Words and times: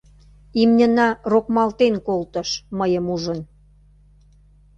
Имньына 0.61 1.07
рокмалтен 1.31 1.95
колтыш, 2.07 2.49
мыйым 2.77 3.05
ужын. 3.13 3.39